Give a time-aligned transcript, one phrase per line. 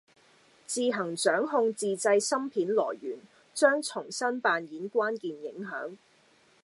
[0.65, 3.19] 自行掌控自制芯片來源，
[3.53, 5.95] 將重新扮演關鍵影響。